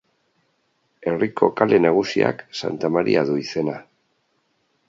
[1.11, 3.77] Herriko kale nagusiak Santa Maria du izena.